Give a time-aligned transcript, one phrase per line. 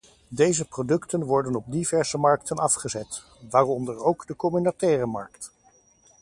[0.29, 5.51] Deze producten worden op diverse markten afgezet, waaronder ook de communautaire markt.